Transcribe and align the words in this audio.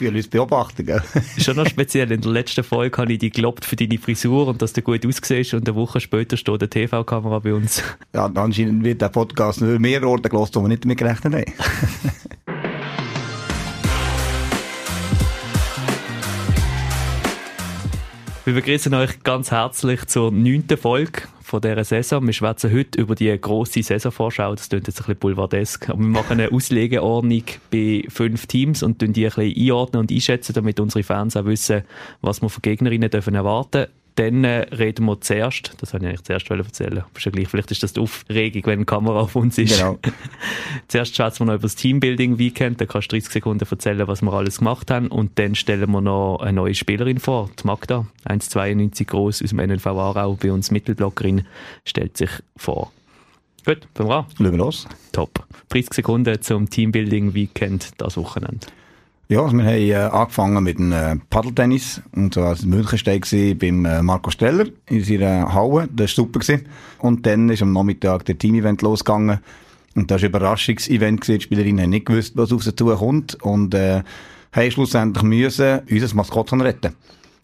Für 0.00 0.08
uns 0.08 0.28
beobachten, 0.28 0.86
gell? 0.86 1.02
Schon 1.38 1.56
noch 1.56 1.66
speziell. 1.66 2.10
In 2.10 2.22
der 2.22 2.30
letzten 2.30 2.64
Folge 2.64 2.96
habe 2.96 3.12
ich 3.12 3.18
dich 3.18 3.34
gelobt 3.34 3.66
für 3.66 3.76
deine 3.76 3.98
Frisur 3.98 4.48
und 4.48 4.62
dass 4.62 4.72
du 4.72 4.80
gut 4.80 5.04
aussiehst 5.04 5.52
und 5.52 5.68
eine 5.68 5.76
Woche 5.76 6.00
später 6.00 6.38
steht 6.38 6.62
eine 6.62 6.70
TV-Kamera 6.70 7.40
bei 7.40 7.52
uns. 7.52 7.82
Ja, 8.14 8.24
anscheinend 8.24 8.82
wird 8.82 9.02
der 9.02 9.10
Podcast 9.10 9.60
nur 9.60 9.78
mehr 9.78 10.02
Orte 10.02 10.30
gelost, 10.30 10.56
wo 10.56 10.62
wir 10.62 10.68
nicht 10.68 10.84
damit 10.84 10.96
gerechnet 10.96 11.34
haben. 11.34 11.44
Wir 18.50 18.56
begrüßen 18.56 18.92
euch 18.94 19.22
ganz 19.22 19.52
herzlich 19.52 20.06
zur 20.06 20.32
neunten 20.32 20.76
Folge 20.76 21.22
von 21.40 21.60
dieser 21.60 21.84
Saison. 21.84 22.26
Wir 22.26 22.32
schwätzen 22.32 22.72
heute 22.72 23.00
über 23.00 23.14
die 23.14 23.40
grosse 23.40 23.80
Saisonvorschau. 23.80 24.56
Das 24.56 24.68
klingt 24.68 24.88
jetzt 24.88 24.98
ein 24.98 25.04
bisschen 25.04 25.20
boulevardesk. 25.20 25.88
Aber 25.88 26.00
wir 26.00 26.08
machen 26.08 26.40
eine 26.40 26.50
Auslegeordnung 26.50 27.44
bei 27.70 28.02
fünf 28.08 28.48
Teams 28.48 28.82
und 28.82 29.02
die 29.02 29.06
ein 29.06 29.12
bisschen 29.12 29.54
einordnen 29.56 30.00
und 30.00 30.10
einschätzen, 30.10 30.52
damit 30.52 30.80
unsere 30.80 31.04
Fans 31.04 31.36
auch 31.36 31.44
wissen, 31.44 31.82
was 32.22 32.42
wir 32.42 32.48
von 32.48 32.60
Gegnerinnen 32.60 33.08
dürfen 33.08 33.36
erwarten 33.36 33.86
dann 34.20 34.44
äh, 34.44 34.66
reden 34.74 35.06
wir 35.06 35.18
zuerst, 35.20 35.72
das 35.78 35.94
wollte 35.94 36.04
ich 36.04 36.10
eigentlich 36.10 36.24
zuerst 36.24 36.50
erzählen, 36.50 36.98
aber 36.98 37.08
ja 37.16 37.30
gleich, 37.30 37.48
vielleicht 37.48 37.70
ist 37.70 37.82
das 37.82 37.94
die 37.94 38.00
Aufregung, 38.00 38.66
wenn 38.66 38.80
die 38.80 38.84
Kamera 38.84 39.20
auf 39.20 39.34
uns 39.34 39.56
ist. 39.56 39.78
Genau. 39.78 39.98
zuerst 40.88 41.16
schätzen 41.16 41.40
wir 41.40 41.46
noch 41.46 41.54
über 41.54 41.62
das 41.62 41.74
Teambuilding 41.76 42.38
Weekend, 42.38 42.80
da 42.80 42.86
kannst 42.86 43.10
du 43.10 43.16
30 43.16 43.32
Sekunden 43.32 43.66
erzählen, 43.68 44.06
was 44.06 44.20
wir 44.20 44.32
alles 44.32 44.58
gemacht 44.58 44.90
haben 44.90 45.08
und 45.08 45.38
dann 45.38 45.54
stellen 45.54 45.90
wir 45.90 46.02
noch 46.02 46.38
eine 46.40 46.52
neue 46.52 46.74
Spielerin 46.74 47.18
vor, 47.18 47.48
die 47.58 47.66
Magda, 47.66 48.06
1,92 48.26 49.06
groß 49.06 49.42
aus 49.42 49.50
dem 49.50 49.58
NLV 49.58 49.86
Aarau, 49.86 50.34
bei 50.34 50.52
uns 50.52 50.70
Mittelblockerin, 50.70 51.46
stellt 51.86 52.18
sich 52.18 52.30
vor. 52.56 52.92
Gut, 53.64 53.88
fangen 53.94 54.10
wir 54.10 54.16
an. 54.16 54.26
Schauen 54.36 54.50
wir 54.50 54.58
los. 54.58 54.86
Top. 55.12 55.46
30 55.70 55.94
Sekunden 55.94 56.42
zum 56.42 56.68
Teambuilding 56.68 57.34
Weekend 57.34 57.90
das 57.98 58.16
Wochenende. 58.16 58.66
Ja, 59.30 59.44
also 59.44 59.56
wir 59.56 59.64
haben 59.64 59.74
äh, 59.76 59.94
angefangen 59.94 60.64
mit 60.64 60.80
dem 60.80 60.90
äh, 60.90 61.14
Paddeltennis. 61.30 62.02
Und 62.16 62.34
so 62.34 62.42
als 62.42 62.64
Münchensteig 62.64 63.24
beim 63.60 63.84
äh, 63.84 64.02
Marco 64.02 64.32
Steller 64.32 64.66
in 64.88 65.04
seiner 65.04 65.54
Halle. 65.54 65.88
Das 65.92 66.10
war 66.10 66.24
super. 66.24 66.40
Gewesen. 66.40 66.66
Und 66.98 67.24
dann 67.26 67.48
ist 67.48 67.62
am 67.62 67.72
Nachmittag 67.72 68.24
der 68.24 68.36
Team-Event 68.36 68.82
losgegangen. 68.82 69.38
Und 69.94 70.10
das 70.10 70.20
war 70.20 70.26
ein 70.26 70.30
Überraschungsevent. 70.30 71.28
Die 71.28 71.40
Spielerinnen 71.40 71.84
haben 71.84 71.90
nicht 71.90 72.06
gewusst, 72.06 72.36
was 72.36 72.50
auf 72.50 72.64
sie 72.64 72.74
zukommt. 72.74 73.40
Und 73.40 73.72
äh, 73.72 74.02
haben 74.50 74.70
schlussendlich 74.72 75.22
müssen 75.22 75.82
unser 75.88 76.16
Maskottchen 76.16 76.60
retten. 76.60 76.96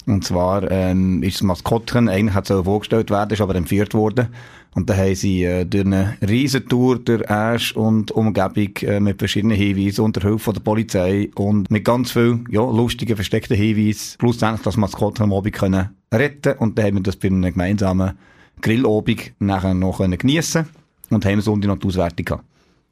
Und 0.06 0.24
zwar 0.24 0.70
ähm, 0.70 1.22
ist 1.22 1.36
das 1.36 1.42
Maskottchen, 1.42 2.08
eigentlich 2.08 2.34
hat 2.34 2.48
es 2.48 2.64
vorgestellt 2.64 3.10
werden, 3.10 3.32
ist 3.32 3.40
aber 3.40 3.56
entführt 3.56 3.92
worden. 3.92 4.28
Und 4.74 4.88
dann 4.88 4.98
haben 4.98 5.14
sie 5.14 5.42
äh, 5.42 5.64
durch 5.64 5.84
eine 5.84 6.16
Riesentour 6.26 6.98
durch 6.98 7.28
Asch 7.28 7.74
und 7.74 8.12
Umgebung 8.12 8.76
äh, 8.82 9.00
mit 9.00 9.18
verschiedenen 9.18 9.56
Hinweisen 9.56 10.04
unter 10.04 10.20
Hilfe 10.20 10.52
der 10.52 10.60
Polizei 10.60 11.30
und 11.34 11.70
mit 11.70 11.84
ganz 11.84 12.12
viel 12.12 12.44
ja, 12.50 12.60
lustigen, 12.60 13.16
versteckten 13.16 13.56
Hinweisen 13.56 14.16
plus 14.18 14.42
eigentlich 14.42 14.62
das 14.62 14.76
Maskottchen 14.76 15.24
am 15.24 15.32
Abend 15.32 15.54
können 15.54 15.88
retten. 16.12 16.58
Und 16.58 16.78
dann 16.78 16.86
haben 16.86 16.96
wir 16.96 17.02
das 17.02 17.16
bei 17.16 17.28
einem 17.28 17.42
gemeinsamen 17.42 18.12
Grillobig 18.60 19.34
nachher 19.38 19.74
noch 19.74 19.98
geniessen 19.98 20.66
und 21.10 21.24
haben 21.24 21.41
Sonntag 21.41 21.68
noch 21.68 21.78
die 21.78 21.88
Auswertung 21.88 22.24
gehabt 22.24 22.44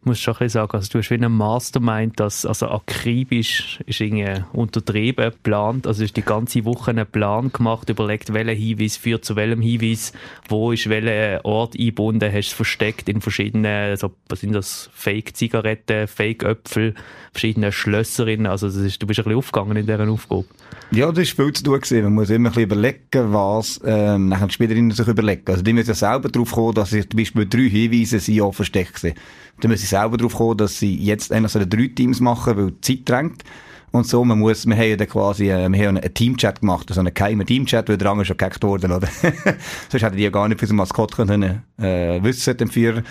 muss 0.04 0.20
schon 0.20 0.36
ein 0.38 0.48
sagen, 0.48 0.76
also 0.76 0.88
du 0.92 0.98
hast 0.98 1.10
wie 1.10 1.14
ein 1.14 1.32
Mastermind, 1.32 2.18
das 2.20 2.46
also 2.46 2.68
akribisch 2.68 3.80
ist 3.86 4.00
irgendwie 4.00 4.42
untertrieben, 4.52 5.30
geplant, 5.30 5.86
also 5.86 6.04
ist 6.04 6.16
die 6.16 6.22
ganze 6.22 6.64
Woche 6.64 6.90
einen 6.90 7.06
Plan 7.06 7.52
gemacht, 7.52 7.88
überlegt, 7.88 8.32
welcher 8.32 8.52
Hinweis 8.52 8.96
führt 8.96 9.24
zu 9.24 9.36
welchem 9.36 9.60
Hinweis, 9.60 10.12
wo 10.48 10.72
ist 10.72 10.88
welcher 10.88 11.44
Ort 11.44 11.74
eingebunden, 11.78 12.32
hast 12.32 12.48
es 12.48 12.52
versteckt 12.52 13.08
in 13.08 13.20
verschiedenen, 13.20 13.90
also, 13.90 14.12
was 14.28 14.40
sind 14.40 14.52
das, 14.52 14.90
Fake-Zigaretten, 14.94 16.08
Fake-Äpfel, 16.08 16.94
verschiedene 17.32 17.72
Schlösserinnen, 17.72 18.46
also 18.46 18.66
das 18.66 18.76
ist, 18.76 19.02
du 19.02 19.06
bist 19.06 19.20
ein 19.20 19.24
bisschen 19.24 19.38
aufgegangen 19.38 19.76
in 19.76 19.86
dieser 19.86 20.08
Aufgabe. 20.08 20.44
Ja, 20.90 21.10
das 21.10 21.24
ist 21.24 21.36
viel 21.36 21.52
zu 21.52 21.64
tun 21.64 21.80
gewesen. 21.80 22.04
Man 22.04 22.14
muss 22.14 22.30
immer 22.30 22.50
ein 22.50 22.52
bisschen 22.52 22.70
überlegen, 22.70 23.32
was 23.32 23.80
ähm, 23.84 24.28
nachher 24.28 24.46
die 24.46 24.54
Spielerinnen 24.54 24.92
sich 24.92 25.08
überlegen. 25.08 25.42
Also 25.46 25.62
die 25.62 25.72
müssen 25.72 25.88
ja 25.88 25.94
selber 25.94 26.28
darauf 26.28 26.52
kommen, 26.52 26.74
dass 26.74 26.90
sie 26.90 27.08
zum 27.08 27.18
Beispiel 27.18 27.48
drei 27.48 27.68
Hinweise 27.68 28.20
sind 28.20 28.34
ja 28.34 28.50
versteckt 28.52 28.98
sind. 28.98 29.16
Dann 29.60 29.70
müssen 29.70 29.82
sie 29.82 29.88
selber 29.88 30.16
darauf 30.16 30.34
kommen, 30.34 30.56
dass 30.56 30.78
sie 30.78 30.96
jetzt 30.96 31.32
eigentlich 31.32 31.52
so 31.52 31.60
drei 31.64 31.88
Teams 31.88 32.20
machen, 32.20 32.56
weil 32.56 32.70
die 32.72 32.80
Zeit 32.80 33.08
drängt. 33.08 33.44
Und 33.92 34.08
so, 34.08 34.24
man 34.24 34.40
muss, 34.40 34.66
wir 34.66 34.74
haben 34.74 34.88
ja 34.90 34.96
dann 34.96 35.08
quasi, 35.08 35.50
äh, 35.50 35.70
wir 35.70 35.86
haben 35.86 35.96
einen 35.96 36.14
Teamchat 36.14 36.60
gemacht, 36.60 36.86
also 36.88 37.00
einen 37.00 37.14
geheimen 37.14 37.46
Teamchat, 37.46 37.88
weil 37.88 37.96
der 37.96 38.10
andere 38.10 38.24
schon 38.24 38.36
gehackt 38.36 38.64
worden, 38.64 38.90
oder? 38.90 39.06
Sonst 39.88 40.02
hätten 40.02 40.16
die 40.16 40.24
ja 40.24 40.30
gar 40.30 40.48
nicht 40.48 40.58
für 40.58 40.66
so 40.66 40.74
Maskott 40.74 41.14
können, 41.14 41.62
äh, 41.78 42.20
wissen, 42.20 42.56
den 42.56 42.68
Führer. 42.68 43.04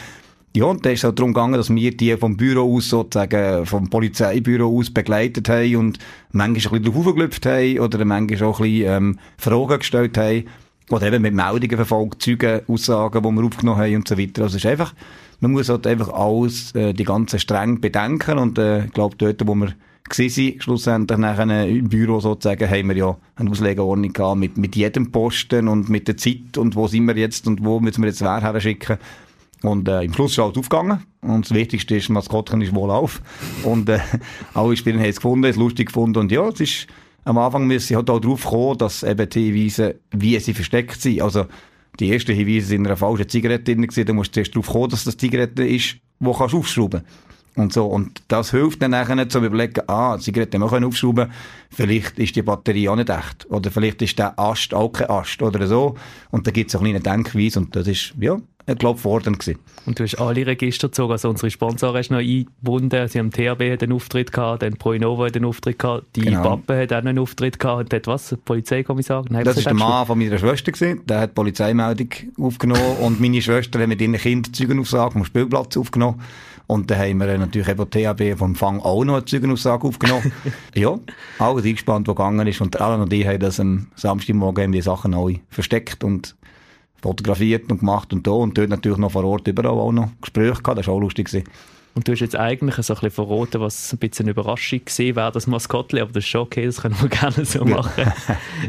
Ja, 0.55 0.65
und 0.65 0.85
da 0.85 0.91
ist 0.91 0.99
es 0.99 1.05
auch 1.05 1.15
darum 1.15 1.33
gegangen, 1.33 1.53
dass 1.53 1.73
wir 1.73 1.97
die 1.97 2.15
vom 2.17 2.37
Büro 2.37 2.75
aus 2.75 2.89
sozusagen, 2.89 3.65
vom 3.65 3.89
Polizeibüro 3.89 4.77
aus 4.77 4.91
begleitet 4.91 5.47
haben 5.49 5.77
und 5.77 5.99
manchmal 6.31 6.79
ein 6.79 6.81
bisschen 6.81 6.93
drauf 6.93 7.07
aufgelüpft 7.07 7.45
haben 7.45 7.79
oder 7.79 8.05
manchmal 8.05 8.49
auch 8.49 8.59
ein 8.59 8.63
bisschen, 8.63 8.93
ähm, 8.93 9.19
Fragen 9.37 9.79
gestellt 9.79 10.17
haben. 10.17 10.43
Oder 10.89 11.07
eben 11.07 11.21
mit 11.21 11.33
Meldungen 11.33 11.77
verfolgt, 11.77 12.21
Zeugen, 12.21 12.61
Aussagen, 12.67 13.23
die 13.23 13.31
wir 13.31 13.43
aufgenommen 13.45 13.79
haben 13.79 13.95
und 13.95 14.07
so 14.07 14.17
weiter. 14.17 14.43
Also 14.43 14.57
es 14.57 14.65
ist 14.65 14.69
einfach, 14.69 14.93
man 15.43 15.51
muss 15.51 15.67
halt 15.67 15.85
einfach 15.85 16.07
alles, 16.13 16.73
äh, 16.73 16.93
die 16.93 17.03
ganzen 17.03 17.37
streng 17.37 17.81
bedenken 17.81 18.39
und 18.39 18.57
äh, 18.57 18.85
ich 18.85 18.93
glaube, 18.93 19.17
dort, 19.17 19.45
wo 19.45 19.53
wir 19.55 19.73
sind, 20.09 20.63
schlussendlich 20.63 21.19
nachher 21.19 21.67
im 21.67 21.89
Büro 21.89 22.21
sozusagen, 22.21 22.69
haben 22.69 22.87
wir 22.87 22.95
ja 22.95 23.17
eine 23.35 23.51
Auslegeordnung 23.51 24.13
gehabt 24.13 24.39
mit, 24.39 24.57
mit 24.57 24.75
jedem 24.77 25.11
Posten 25.11 25.67
und 25.67 25.89
mit 25.89 26.07
der 26.07 26.15
Zeit 26.15 26.57
und 26.57 26.77
wo 26.77 26.87
sind 26.87 27.07
wir 27.07 27.17
jetzt 27.17 27.45
und 27.45 27.63
wo 27.63 27.81
müssen 27.81 28.01
wir 28.01 28.07
jetzt 28.07 28.21
wer 28.21 28.41
her 28.41 28.61
schicken. 28.61 28.97
Und 29.63 29.87
äh, 29.89 30.03
im 30.03 30.13
Schluss 30.13 30.31
ist 30.31 30.39
alles 30.39 30.57
aufgegangen. 30.57 31.03
Und 31.21 31.45
das 31.45 31.53
Wichtigste 31.53 31.95
ist, 31.95 32.09
Maskottchen 32.09 32.61
ist 32.61 32.75
wohl 32.75 32.91
auf. 32.91 33.21
Und 33.63 33.89
äh, 33.89 33.99
alle 34.53 34.77
Spieler 34.77 34.99
haben 34.99 35.09
es 35.09 35.17
gefunden, 35.17 35.45
es 35.45 35.55
lustig 35.55 35.87
gefunden. 35.87 36.19
Und 36.19 36.31
ja, 36.31 36.47
es 36.47 36.59
ist, 36.59 36.87
am 37.23 37.37
Anfang 37.37 37.67
müssen 37.67 37.87
sie 37.87 37.95
halt 37.95 38.09
auch 38.09 38.19
darauf 38.19 38.45
kommen, 38.45 38.77
dass 38.77 39.03
eben 39.03 39.29
die 39.29 39.51
Hinweise, 39.51 39.95
wie 40.11 40.37
sie 40.39 40.53
versteckt 40.53 41.01
sind. 41.01 41.21
Also 41.21 41.45
die 41.99 42.11
ersten 42.11 42.35
Hinweise 42.35 42.67
sind 42.67 42.81
in 42.81 42.87
einer 42.87 42.97
falschen 42.97 43.29
Zigarette 43.29 43.75
drin 43.75 43.81
gewesen. 43.83 44.05
Da 44.05 44.13
musst 44.13 44.35
du 44.35 44.39
erst 44.39 44.55
darauf 44.55 44.67
kommen, 44.67 44.89
dass 44.89 45.03
das 45.03 45.17
Zigarette 45.17 45.65
ist, 45.65 45.97
kannst 46.19 46.53
du 46.53 46.57
aufschrauben. 46.57 47.03
Und 47.56 47.72
so. 47.72 47.86
Und 47.86 48.24
das 48.30 48.52
hilft 48.52 48.81
dann 48.81 48.91
nachher 48.91 49.30
zu 49.30 49.40
überlegen, 49.40 49.81
ah, 49.88 50.18
die 50.18 50.24
Zigarette 50.24 50.58
wir 50.58 50.68
können 50.68 50.86
aufschrauben. 50.86 51.31
Vielleicht 51.69 52.18
ist 52.18 52.36
die 52.36 52.41
Batterie 52.41 52.90
auch 52.90 52.96
nicht 52.96 53.09
echt. 53.09 53.50
Oder 53.50 53.69
vielleicht 53.69 54.02
ist 54.02 54.18
der 54.18 54.38
Ast 54.40 54.74
auch 54.74 54.90
kein 54.90 55.09
Ast 55.09 55.41
oder 55.41 55.68
so. 55.68 55.96
Und 56.31 56.47
da 56.47 56.52
gibt 56.52 56.69
es 56.69 56.75
auch 56.75 56.84
eine 56.84 57.00
Denkweise. 57.00 57.59
Und 57.59 57.75
das 57.75 57.88
ist, 57.88 58.14
ja, 58.19 58.40
ich 58.66 58.78
glaube, 58.78 59.00
fordernd 59.00 59.40
gewesen. 59.40 59.59
Und 59.86 60.00
du 60.00 60.03
hast 60.03 60.16
alle 60.16 60.46
Register 60.46 60.88
gezogen, 60.88 61.12
also 61.12 61.30
unsere 61.30 61.52
Sponsoren 61.52 61.97
hast 61.97 62.12
noch 62.12 62.19
eingebunden. 62.19 63.08
Sie 63.09 63.19
haben 63.19 63.30
THB 63.30 63.81
einen 63.81 63.91
Auftritt 63.91 64.31
gehabt, 64.31 64.64
dann 64.64 64.78
ProInova 64.78 65.25
einen 65.25 65.44
Auftritt 65.44 65.80
gehabt, 65.80 66.06
die 66.16 66.22
genau. 66.22 66.41
Pappe 66.44 66.81
hat 66.81 66.94
auch 66.94 66.97
einen 66.97 67.20
Auftritt 67.20 67.59
gehabt 67.59 67.84
und 67.84 67.94
hat 67.94 68.08
was, 68.08 68.38
Polizeikommissar? 68.46 69.25
Nein, 69.30 69.44
das 69.44 69.58
ist 69.58 69.66
der 69.66 69.74
Mann 69.74 70.06
von 70.06 70.18
meiner 70.18 70.38
Schwester 70.38 70.72
gewesen, 70.72 71.02
der 71.06 71.20
hat 71.20 71.35
Polizeimeldung 71.35 72.09
aufgenommen 72.40 72.97
und 73.02 73.20
meine 73.20 73.41
Schwester 73.41 73.81
hat 73.81 73.90
mit 73.90 74.00
ihren 74.00 74.14
Kindern 74.14 74.53
Zeugenaussage 74.53 75.12
vom 75.12 75.25
Spielplatz 75.25 75.75
aufgenommen. 75.75 76.22
Und 76.66 76.90
dann 76.90 77.00
haben 77.00 77.18
wir 77.19 77.38
natürlich 77.38 77.68
eben 77.68 77.90
THB 77.90 78.38
vom 78.38 78.56
Fang 78.56 78.79
auch 78.79 79.03
noch 79.03 79.16
eine 79.16 79.25
Zeugenaussage 79.25 79.88
aufgenommen. 79.88 80.31
ja, 80.75 80.97
alles 81.40 81.66
eingespannt, 81.66 82.07
was 82.07 82.16
gegangen 82.16 82.47
ist. 82.47 82.62
Und 82.62 82.79
alle 82.79 83.01
und 83.01 83.12
die 83.12 83.28
haben 83.28 83.40
das 83.40 83.59
am 83.59 83.88
Samstagmorgen 83.96 84.72
die 84.72 84.81
Sachen 84.81 85.13
alle 85.13 85.40
versteckt 85.50 86.03
und 86.03 86.35
fotografiert 87.02 87.69
und 87.69 87.79
gemacht 87.79 88.13
und 88.13 88.25
da 88.25 88.31
und 88.31 88.57
dort 88.57 88.69
natürlich 88.69 88.97
noch 88.97 89.12
vor 89.12 89.25
Ort 89.25 89.47
überall 89.47 89.78
auch 89.78 89.91
noch 89.91 90.09
Gespräche 90.22 90.62
gehabt, 90.62 90.79
das 90.79 90.88
war 90.88 90.94
auch 90.94 91.02
lustig 91.02 91.28
gewesen. 91.28 91.46
Und 91.95 92.07
du 92.07 92.11
hast 92.11 92.21
jetzt 92.21 92.35
eigentlich 92.35 92.75
so 92.75 92.93
ein 92.93 92.99
bisschen 93.01 93.11
verraten, 93.11 93.61
was 93.61 93.93
ein 93.93 93.99
bisschen 93.99 94.25
eine 94.25 94.31
Überraschung 94.31 94.83
gesehen 94.83 95.15
wäre, 95.15 95.31
das 95.31 95.45
Maskottli, 95.45 96.01
aber 96.01 96.11
das 96.11 96.23
ist 96.23 96.29
schon 96.29 96.41
okay, 96.41 96.65
das 96.65 96.81
können 96.81 96.95
wir 96.99 97.09
gerne 97.09 97.45
so 97.45 97.63
machen. 97.65 98.11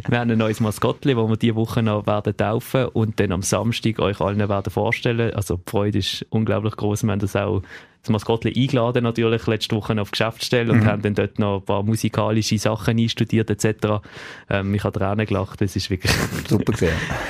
wir 0.08 0.18
haben 0.18 0.30
ein 0.30 0.38
neues 0.38 0.60
Maskottli, 0.60 1.14
das 1.14 1.28
wir 1.28 1.36
diese 1.36 1.54
Woche 1.54 1.82
noch 1.82 2.06
werden 2.06 2.36
taufen 2.36 2.86
und 2.88 3.18
dann 3.20 3.32
am 3.32 3.42
Samstag 3.42 3.98
euch 3.98 4.20
allen 4.20 4.46
werden 4.48 4.70
vorstellen. 4.70 5.32
Also 5.34 5.56
die 5.56 5.70
Freude 5.70 5.98
ist 5.98 6.26
unglaublich 6.28 6.76
groß. 6.76 7.04
Wir 7.04 7.12
haben 7.12 7.20
das 7.20 7.34
auch 7.34 7.62
das 8.04 8.10
Maskottli 8.10 8.52
eingeladen 8.54 9.02
natürlich 9.02 9.46
letzte 9.46 9.74
Woche 9.74 9.98
auf 9.98 10.10
Geschäftsstelle 10.10 10.70
und 10.70 10.80
mhm. 10.80 10.86
haben 10.86 11.02
dann 11.02 11.14
dort 11.14 11.38
noch 11.38 11.60
ein 11.60 11.64
paar 11.64 11.82
musikalische 11.82 12.58
Sachen 12.58 12.98
einstudiert 12.98 13.48
etc. 13.48 14.04
Ähm, 14.50 14.74
ich 14.74 14.84
habe 14.84 14.98
Tränen 14.98 15.24
gelacht, 15.24 15.62
das 15.62 15.74
ist 15.74 15.88
wirklich 15.88 16.12
super 16.48 16.74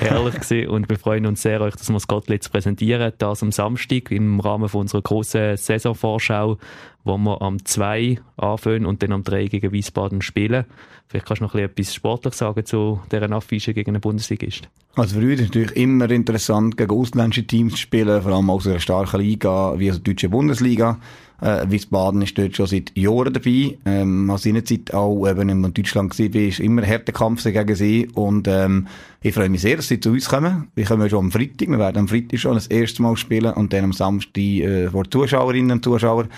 herrlich 0.01 0.35
gewesen 0.35 0.69
und 0.69 0.89
wir 0.89 0.99
freuen 0.99 1.27
uns 1.27 1.43
sehr, 1.43 1.61
euch 1.61 1.77
das 1.77 1.89
Maskottli 1.91 2.41
zu 2.41 2.51
präsentieren, 2.51 3.13
das 3.19 3.43
am 3.43 3.53
Samstag 3.53 4.11
im 4.11 4.41
Rahmen 4.41 4.69
von 4.69 4.83
unserer 4.83 5.03
großen 5.03 5.57
Saisonvorschau, 5.57 6.59
wo 7.05 7.19
wir 7.19 7.43
am 7.43 7.65
2 7.65 8.19
anfangen 8.37 8.87
und 8.87 9.03
dann 9.03 9.13
am 9.13 9.23
3 9.23 9.47
gegen 9.47 9.73
Wiesbaden 9.73 10.23
spielen. 10.23 10.65
Vielleicht 11.07 11.27
kannst 11.27 11.41
du 11.41 11.45
noch 11.45 11.55
etwas 11.55 11.95
sportlich 11.95 12.35
sagen 12.35 12.65
zu 12.65 13.01
dieser 13.13 13.31
Affische 13.31 13.75
gegen 13.75 13.91
einen 13.91 14.01
Bundesligist. 14.01 14.69
Also 14.97 15.21
für 15.21 15.27
uns 15.27 15.35
ist 15.35 15.41
es 15.41 15.47
natürlich 15.47 15.77
immer 15.77 16.11
interessant, 16.11 16.77
gegen 16.77 16.93
ausländische 16.93 17.47
Teams 17.47 17.73
zu 17.73 17.79
spielen, 17.79 18.23
vor 18.23 18.33
allem 18.33 18.51
aus 18.51 18.67
einer 18.67 18.81
starken 18.81 19.21
Liga 19.21 19.79
wie 19.79 19.91
die 19.91 20.03
deutsche 20.03 20.29
Bundesliga. 20.29 20.99
Äh, 21.41 21.69
Wiesbaden 21.69 22.23
ist 22.23 22.39
dort 22.39 22.57
schon 22.57 22.67
seit 22.67 22.97
Jahren 22.97 23.33
dabei. 23.33 23.77
Ähm, 23.85 24.31
aus 24.31 24.45
seiner 24.45 24.65
Zeit 24.65 24.95
auch 24.95 25.29
eben 25.29 25.49
in 25.49 25.75
Deutschland 25.75 26.19
war, 26.19 26.41
ist 26.41 26.61
immer 26.61 26.83
ein 26.83 26.89
harter 26.89 27.13
Kampf 27.13 27.43
gegen 27.43 27.75
sie. 27.75 28.09
Und 28.15 28.49
ähm, 28.49 28.87
ich 29.21 29.35
freue 29.35 29.51
mich 29.51 29.61
sehr, 29.61 29.77
dass 29.77 29.89
sie 29.89 30.01
zu 30.01 30.11
uns 30.11 30.29
kommen. 30.29 30.69
Wir 30.75 30.85
kommen 30.85 31.11
schon 31.11 31.19
am 31.27 31.33
Freitag. 31.33 31.69
Wir 31.69 31.79
werden 31.79 31.99
am 31.99 32.09
Freitag 32.09 32.39
schon 32.39 32.55
das 32.55 32.69
erste 32.69 33.03
Mal 33.03 33.17
spielen 33.17 33.53
und 33.53 33.73
dann 33.73 33.85
am 33.85 33.93
Samstag 33.93 34.39
äh, 34.39 34.89
vor 34.89 35.11
Zuschauerinnen 35.11 35.73
und 35.73 35.85
Zuschauern. 35.85 36.29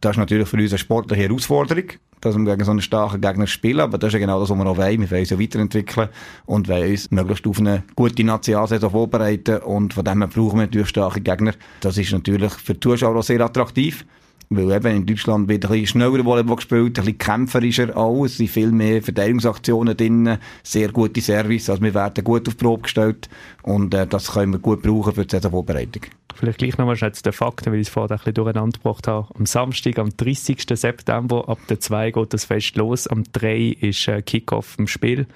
Das 0.00 0.12
ist 0.12 0.18
natürlich 0.18 0.48
für 0.48 0.56
uns 0.56 0.70
eine 0.70 0.78
sportliche 0.78 1.22
Herausforderung, 1.24 1.84
dass 2.20 2.36
wir 2.36 2.44
gegen 2.44 2.64
so 2.64 2.70
einen 2.70 2.80
starken 2.80 3.20
Gegner 3.20 3.48
spielen, 3.48 3.80
aber 3.80 3.98
das 3.98 4.08
ist 4.08 4.14
ja 4.14 4.20
genau 4.20 4.38
das, 4.38 4.50
was 4.50 4.56
wir 4.56 4.66
auch 4.66 4.76
wollen. 4.76 5.00
Wir 5.00 5.10
wollen 5.10 5.20
uns 5.20 5.30
ja 5.30 5.40
weiterentwickeln 5.40 6.08
und 6.46 6.68
wollen 6.68 6.90
uns 6.90 7.10
möglichst 7.10 7.46
auf 7.46 7.58
eine 7.58 7.82
gute 7.96 8.22
Nationalsaison 8.22 8.90
vorbereiten 8.90 9.58
und 9.58 9.94
von 9.94 10.04
dem 10.04 10.20
her 10.20 10.28
brauchen 10.28 10.58
wir 10.58 10.66
natürlich 10.66 10.88
starke 10.88 11.20
Gegner. 11.20 11.52
Das 11.80 11.98
ist 11.98 12.12
natürlich 12.12 12.52
für 12.52 12.74
die 12.74 12.80
Zuschauer 12.80 13.16
auch 13.16 13.22
sehr 13.24 13.40
attraktiv. 13.40 14.04
Weil 14.50 14.72
eben 14.72 14.96
in 14.96 15.06
Deutschland 15.06 15.48
wird 15.48 15.66
ein 15.66 15.70
bisschen 15.70 15.86
schneller 15.86 16.24
Volleyball 16.24 16.56
gespielt, 16.56 16.98
ein 16.98 17.04
bisschen 17.04 17.18
kämpferischer 17.18 17.96
auch. 17.96 18.24
Es 18.24 18.38
sind 18.38 18.48
viel 18.48 18.72
mehr 18.72 19.02
Verteidigungsaktionen 19.02 19.96
drin, 19.96 20.38
sehr 20.62 20.90
gute 20.90 21.20
Service. 21.20 21.68
Also 21.68 21.82
wir 21.82 21.92
werden 21.92 22.24
gut 22.24 22.48
auf 22.48 22.56
Probe 22.56 22.82
gestellt 22.82 23.28
und 23.62 23.92
äh, 23.92 24.06
das 24.06 24.32
können 24.32 24.52
wir 24.52 24.58
gut 24.58 24.80
brauchen 24.80 25.12
für 25.12 25.26
die 25.26 25.30
Saisonvorbereitung. 25.36 26.02
Vielleicht 26.34 26.58
gleich 26.58 26.78
nochmal 26.78 26.96
schnell 26.96 27.12
zu 27.12 27.22
den 27.22 27.32
Fakten, 27.32 27.72
weil 27.72 27.80
ich 27.80 27.88
es 27.88 27.92
vorher 27.92 28.12
ein 28.12 28.16
bisschen 28.18 28.34
durcheinander 28.34 28.78
gebracht 28.78 29.06
habe. 29.08 29.26
Am 29.36 29.44
Samstag, 29.44 29.98
am 29.98 30.16
30. 30.16 30.64
September, 30.72 31.48
ab 31.48 31.58
der 31.68 31.80
2 31.80 32.12
geht 32.12 32.32
das 32.32 32.44
Fest 32.44 32.76
los. 32.76 33.06
Am 33.06 33.24
3 33.32 33.76
ist 33.80 34.08
äh, 34.08 34.22
Kickoff 34.22 34.76
im 34.78 34.86
Spiel. 34.86 35.26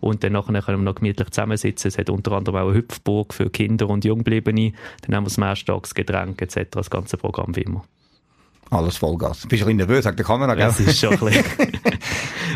Und 0.00 0.22
dann 0.22 0.32
nachher 0.32 0.62
können 0.62 0.80
wir 0.80 0.84
noch 0.84 0.94
gemütlich 0.94 1.30
zusammensitzen. 1.30 1.88
Es 1.88 1.98
hat 1.98 2.08
unter 2.08 2.32
anderem 2.32 2.56
auch 2.56 2.68
eine 2.68 2.74
Hüpfburg 2.74 3.34
für 3.34 3.50
Kinder 3.50 3.88
und 3.88 4.04
Junggebliebene. 4.04 4.72
Dann 5.02 5.16
haben 5.16 5.24
wir 5.24 5.28
das 5.28 5.38
Mehrstagsgetränk 5.38 6.40
etc. 6.40 6.70
Das 6.72 6.90
ganze 6.90 7.16
Programm 7.16 7.56
wie 7.56 7.62
immer. 7.62 7.84
Alles 8.70 8.96
Vollgas. 8.98 9.46
Bist 9.48 9.62
du 9.62 9.66
ein 9.66 9.76
bisschen 9.76 9.76
nervös, 9.76 10.04
sagt 10.04 10.18
der 10.18 10.26
Kamera, 10.26 10.54
gell? 10.54 10.66
Das 10.66 10.78
ist 10.78 10.98
schon 11.00 11.12
ein 11.12 11.18
bisschen. 11.20 11.44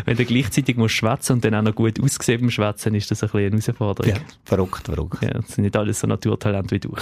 Wenn 0.05 0.15
du 0.17 0.25
gleichzeitig 0.25 0.77
musst 0.77 0.95
schwätzen 0.95 1.33
und 1.33 1.45
dann 1.45 1.55
auch 1.55 1.61
noch 1.61 1.75
gut 1.75 2.01
ausgesehen 2.01 2.41
beim 2.41 2.51
Schwätzen, 2.51 2.95
ist 2.95 3.11
das 3.11 3.23
ein 3.23 3.29
bisschen 3.29 3.51
eine 3.53 3.61
Herausforderung. 3.61 4.11
Ja, 4.13 4.17
verrückt, 4.45 4.85
verrückt. 4.85 5.21
Ja, 5.21 5.29
das 5.31 5.47
sind 5.49 5.63
nicht 5.65 5.75
alles 5.75 5.99
so 5.99 6.07
Naturtalente 6.07 6.73
wie 6.75 6.79
du. 6.79 6.95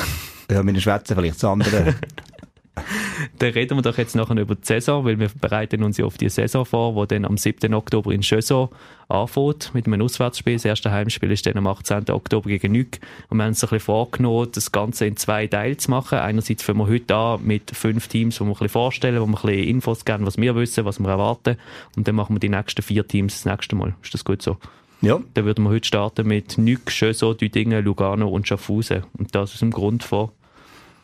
Ja, 0.49 0.63
dem 0.63 0.79
Schwätzen 0.79 1.15
vielleicht 1.15 1.35
das 1.35 1.43
andere. 1.43 1.95
Dann 3.39 3.51
reden 3.51 3.77
wir 3.77 3.81
doch 3.81 3.97
jetzt 3.97 4.15
nachher 4.15 4.37
über 4.37 4.55
die 4.55 4.65
Saison, 4.65 5.05
weil 5.05 5.19
wir 5.19 5.29
bereiten 5.39 5.83
uns 5.83 5.97
ja 5.97 6.05
auf 6.05 6.17
die 6.17 6.29
Saison 6.29 6.65
vor, 6.65 6.93
die 7.05 7.15
dann 7.15 7.25
am 7.25 7.37
7. 7.37 7.73
Oktober 7.73 8.11
in 8.11 8.23
Schösau 8.23 8.71
anfängt 9.09 9.71
mit 9.73 9.85
einem 9.85 10.01
Auswärtsspiel. 10.01 10.53
Das 10.53 10.65
erste 10.65 10.91
Heimspiel 10.91 11.31
ist 11.31 11.45
dann 11.45 11.57
am 11.57 11.67
18. 11.67 12.09
Oktober 12.09 12.49
gegen 12.49 12.71
Nück. 12.71 12.99
Und 13.29 13.37
wir 13.37 13.43
haben 13.43 13.49
uns 13.49 13.63
ein 13.63 13.69
bisschen 13.69 13.85
vorgenommen, 13.85 14.49
das 14.53 14.71
Ganze 14.71 15.05
in 15.05 15.17
zwei 15.17 15.45
Teile 15.47 15.77
zu 15.77 15.91
machen. 15.91 16.17
Einerseits 16.17 16.63
fangen 16.63 16.79
wir 16.79 16.87
heute 16.87 17.15
an 17.15 17.43
mit 17.43 17.71
fünf 17.75 18.07
Teams, 18.07 18.37
die 18.37 18.41
wir 18.41 18.47
ein 18.47 18.53
bisschen 18.53 18.69
vorstellen, 18.69 19.21
wo 19.21 19.25
wir 19.25 19.37
ein 19.37 19.41
bisschen 19.41 19.67
Infos 19.69 20.05
geben, 20.05 20.25
was 20.25 20.37
wir 20.37 20.55
wissen, 20.55 20.85
was 20.85 20.99
wir 20.99 21.09
erwarten. 21.09 21.57
Und 21.95 22.07
dann 22.07 22.15
machen 22.15 22.35
wir 22.35 22.39
die 22.39 22.49
nächsten 22.49 22.81
vier 22.81 23.07
Teams 23.07 23.43
das 23.43 23.45
nächste 23.45 23.75
Mal. 23.75 23.93
Ist 24.01 24.13
das 24.13 24.25
gut 24.25 24.41
so? 24.41 24.57
Ja. 25.01 25.19
Dann 25.33 25.45
würden 25.45 25.65
wir 25.65 25.69
heute 25.69 25.85
starten 25.85 26.27
mit 26.27 26.57
Nück, 26.57 26.89
Schösau, 26.89 27.33
Düdingen, 27.33 27.83
Lugano 27.83 28.29
und 28.29 28.47
Schaffhausen. 28.47 29.03
Und 29.17 29.35
das 29.35 29.53
aus 29.53 29.59
dem 29.59 29.71
Grund 29.71 30.03
von 30.03 30.29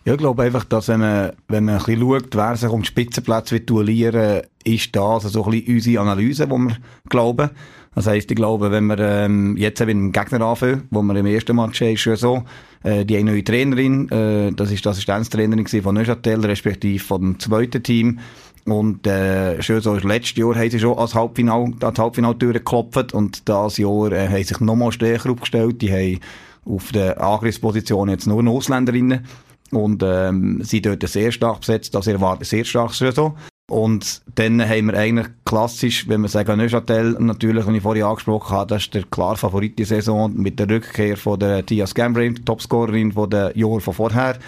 ja, 0.06 0.14
ich 0.14 0.20
glaube 0.20 0.44
einfach, 0.44 0.64
dass 0.64 0.88
wenn 0.88 1.02
man, 1.02 1.32
wenn 1.48 1.66
man 1.66 1.76
ein 1.76 1.84
bisschen 1.84 2.02
schaut, 2.02 2.36
wer 2.36 2.56
sich 2.56 2.70
um 2.70 2.84
Spitzenplätze 2.84 3.60
duellieren 3.60 4.42
ist 4.64 4.96
das 4.96 5.24
so 5.24 5.44
ein 5.46 5.52
bisschen 5.52 5.76
unsere 5.76 6.02
Analyse, 6.02 6.48
die 6.48 6.52
wir 6.52 6.78
glauben. 7.10 7.50
Das 7.96 8.08
heisst, 8.08 8.30
ich 8.30 8.38
glaube, 8.38 8.72
wenn 8.72 8.86
wir 8.86 9.00
ähm, 9.00 9.58
jetzt 9.58 9.80
mit 9.80 9.90
dem 9.90 10.12
Gegner 10.12 10.42
anfangen, 10.42 10.84
wo 10.92 11.02
wir 11.02 11.16
im 11.16 11.26
ersten 11.26 11.56
Match 11.56 11.82
ist 11.82 12.02
schon 12.02 12.16
so, 12.16 12.44
äh, 12.84 13.04
die 13.04 13.18
eine 13.18 13.32
neue 13.32 13.44
Trainerin, 13.44 14.10
äh, 14.10 14.52
das 14.54 14.72
ist 14.72 14.86
die 14.86 14.90
Assistenztrainerin 14.90 15.68
von 15.68 15.96
Neuchâtel, 15.96 16.46
respektive 16.46 17.04
vom 17.04 17.40
zweiten 17.40 17.82
Team. 17.82 18.20
Und 18.66 19.08
äh, 19.08 19.62
schön 19.62 19.82
so, 19.82 19.96
letztes 19.96 20.38
Jahr 20.38 20.56
haben 20.56 20.70
sie 20.70 20.80
schon 20.80 20.98
als 20.98 21.16
Halbfinal, 21.16 21.74
an 21.82 21.94
die 21.94 22.02
Halbfinaltür 22.02 22.54
geklopft 22.54 23.14
und 23.14 23.48
dieses 23.48 23.78
Jahr 23.78 24.12
äh, 24.12 24.28
haben 24.28 24.44
sich 24.44 24.60
nochmal 24.60 24.92
stärker 24.92 25.32
aufgestellt. 25.32 25.82
Die 25.82 25.92
haben 25.92 26.20
auf 26.66 26.92
der 26.92 27.22
Angriffsposition 27.22 28.10
jetzt 28.10 28.28
nur 28.28 28.48
Ausländerinnen 28.48 29.26
und 29.72 30.04
ähm, 30.04 30.62
sind 30.64 30.86
dort 30.86 31.08
sehr 31.08 31.32
stark 31.32 31.62
besetzt, 31.62 31.96
also 31.96 32.12
erwarten 32.12 32.44
sehr 32.44 32.66
stark 32.66 32.94
Saison. 32.94 33.36
Und 33.70 34.24
dann 34.34 34.68
haben 34.68 34.88
wir 34.88 34.98
eigentlich 34.98 35.28
klassisch, 35.46 36.08
wenn 36.08 36.22
wir 36.22 36.28
sagen 36.28 36.58
Neuchâtel, 36.58 37.16
natürlich, 37.20 37.68
wie 37.68 37.78
ich 37.78 37.84
vorhin 37.84 38.04
angesprochen 38.04 38.58
habe, 38.58 38.68
das 38.68 38.84
ist 38.84 38.96
der 38.96 39.04
klar 39.04 39.38
Favorit 39.38 39.78
der 39.78 39.86
Saison 39.86 40.34
mit 40.36 40.60
der 40.60 40.70
Rückkehr 40.70 41.16
von 41.16 41.40
der 41.40 41.64
Tia 41.64 41.86
Scambrin, 41.86 42.44
Topscorerin 42.44 43.12
von 43.12 43.30
der 43.30 43.56
Jahr 43.56 43.80
von 43.80 43.94
vorher. 43.94 44.40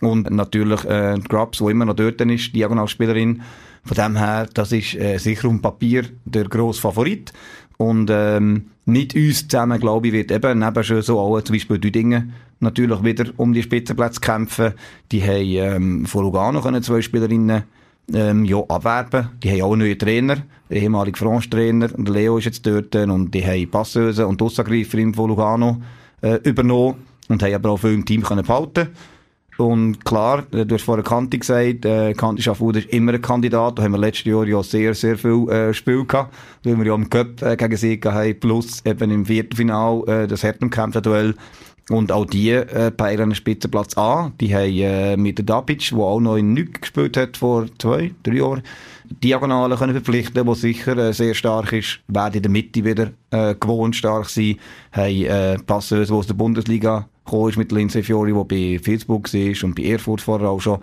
Und 0.00 0.30
natürlich 0.30 0.84
äh, 0.84 1.14
Grubbs, 1.28 1.58
die 1.58 1.70
immer 1.70 1.84
noch 1.84 1.94
dort 1.94 2.20
ist, 2.20 2.54
Diagonalspielerin. 2.54 3.42
Von 3.84 3.96
dem 3.96 4.16
her, 4.16 4.48
das 4.52 4.72
ist 4.72 4.96
äh, 4.96 5.16
sicher 5.18 5.48
um 5.48 5.62
Papier 5.62 6.04
der 6.24 6.44
grosse 6.44 6.80
Favorit. 6.80 7.32
Und 7.76 8.10
ähm, 8.10 8.70
mit 8.84 9.14
uns 9.14 9.46
zusammen, 9.46 9.78
glaube 9.78 10.08
ich, 10.08 10.12
wird 10.12 10.32
eben 10.32 10.58
neben 10.58 10.84
schon 10.84 11.02
so 11.02 11.20
auch 11.20 11.40
zum 11.42 11.54
Beispiel 11.54 11.78
die 11.78 11.92
Dinge 11.92 12.32
natürlich 12.60 13.02
wieder 13.04 13.26
um 13.36 13.52
die 13.52 13.62
Spitzenplätze 13.62 14.20
kämpfen. 14.20 14.74
Die 15.12 15.22
haben 15.22 15.74
ähm, 15.74 16.06
von 16.06 16.24
Lugano 16.24 16.60
können 16.60 16.82
zwei 16.82 17.02
Spielerinnen 17.02 17.64
ähm, 18.12 18.44
ja, 18.44 18.58
abwerben. 18.68 19.30
Die 19.42 19.50
haben 19.50 19.62
auch 19.62 19.72
einen 19.72 19.82
neuen 19.82 19.98
Trainer, 19.98 20.36
der 20.70 20.82
ehemalige 20.82 21.18
France-Trainer, 21.18 21.88
Leo 21.96 22.38
ist 22.38 22.44
jetzt 22.44 22.66
dort, 22.66 22.94
und 22.94 23.32
die 23.32 23.44
haben 23.44 23.70
Passeuse 23.70 24.26
und 24.26 24.40
Aussagreiferin 24.40 25.14
von 25.14 25.28
Lugano 25.28 25.80
äh, 26.22 26.36
übernommen 26.42 26.96
und 27.28 27.42
haben 27.42 27.54
aber 27.54 27.70
auch 27.70 27.78
viel 27.78 27.94
im 27.94 28.04
Team 28.04 28.22
können 28.22 28.44
behalten 28.44 28.88
und 29.56 30.04
klar, 30.04 30.44
äh, 30.52 30.66
du 30.66 30.74
hast 30.74 30.84
vorher 30.84 31.04
Kanti 31.04 31.38
gesagt, 31.38 31.84
äh, 31.84 32.12
Kanti 32.14 32.42
Schaffhausen 32.42 32.82
ist 32.82 32.90
immer 32.90 33.14
ein 33.14 33.22
Kandidat. 33.22 33.78
Da 33.78 33.82
haben 33.82 33.92
wir 33.92 33.98
letztes 33.98 34.26
Jahr 34.26 34.46
ja 34.46 34.62
sehr, 34.62 34.94
sehr 34.94 35.16
viel 35.16 35.48
äh, 35.48 35.72
Spiel 35.72 36.04
gehabt, 36.04 36.34
weil 36.64 36.76
wir 36.76 36.86
ja 36.86 36.94
im 36.94 37.08
Cup 37.08 37.42
äh, 37.42 37.56
gegen 37.56 37.76
sie 37.76 38.00
haben, 38.04 38.40
plus 38.40 38.84
eben 38.84 39.10
im 39.10 39.26
Viertelfinal 39.26 40.02
äh, 40.06 40.26
das 40.26 40.42
Härtenkämpfer-Duell. 40.42 41.34
Und 41.88 42.10
auch 42.10 42.26
die 42.26 42.50
äh, 42.50 42.90
peilen 42.90 43.22
einen 43.22 43.34
Spitzenplatz 43.36 43.96
an. 43.96 44.32
Die 44.40 44.52
haben 44.52 44.72
äh, 44.72 45.16
mit 45.16 45.38
der 45.38 45.44
Dabic, 45.44 45.90
der 45.90 45.98
auch 45.98 46.18
noch 46.18 46.36
in 46.36 46.52
Nück 46.52 46.80
gespielt 46.80 47.16
hat 47.16 47.36
vor 47.36 47.66
zwei, 47.78 48.12
drei 48.24 48.34
Jahren, 48.34 48.62
Diagonale 49.22 49.76
können 49.76 49.92
verpflichten, 49.92 50.46
die 50.46 50.54
sicher 50.54 50.96
äh, 50.96 51.12
sehr 51.12 51.34
stark 51.34 51.72
ist, 51.72 52.00
werden 52.08 52.36
in 52.36 52.42
der 52.42 52.50
Mitte 52.50 52.84
wieder 52.84 53.10
äh, 53.30 53.54
gewohnt 53.54 53.94
stark 53.94 54.28
sein, 54.28 54.56
haben 54.92 55.24
äh, 55.24 55.58
Passeuse, 55.58 56.12
die 56.12 56.18
aus 56.18 56.26
der 56.26 56.34
Bundesliga 56.34 57.08
gekommen 57.24 57.50
ist 57.50 57.56
mit 57.56 57.72
Lindsay 57.72 58.02
Fiori, 58.02 58.32
der 58.32 58.44
bei 58.44 58.80
Facebook 58.82 59.32
war 59.32 59.64
und 59.64 59.74
bei 59.74 59.84
Erfurt 59.84 60.20
vorher 60.20 60.48
auch 60.48 60.60
schon. 60.60 60.80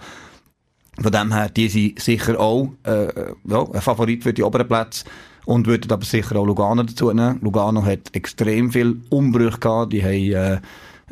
Von 1.01 1.11
dem 1.11 1.33
her, 1.33 1.50
die 1.50 1.69
sind 1.69 2.00
sicher 2.00 2.39
auch 2.39 2.69
äh, 2.83 3.07
ja, 3.45 3.67
ein 3.73 3.81
Favorit 3.81 4.23
für 4.23 4.33
die 4.33 4.44
oberen 4.44 4.67
Plätze 4.67 5.05
und 5.45 5.67
würden 5.67 5.91
aber 5.91 6.05
sicher 6.05 6.35
auch 6.38 6.45
Lugano 6.45 6.83
dazu 6.83 7.11
nehmen. 7.11 7.39
Lugano 7.41 7.83
hat 7.83 8.13
extrem 8.13 8.71
viel 8.71 9.01
Umbrüche 9.09 9.57
gehabt, 9.57 9.91
die 9.91 10.03
haben 10.03 10.31
äh, 10.31 10.61